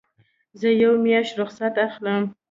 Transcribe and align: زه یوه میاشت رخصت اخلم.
زه 0.59 0.69
یوه 0.81 0.97
میاشت 1.03 1.33
رخصت 1.41 1.73
اخلم. 1.87 2.23